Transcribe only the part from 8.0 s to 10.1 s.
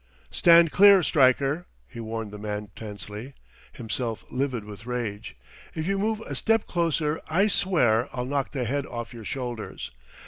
I'll knock the head off your shoulders!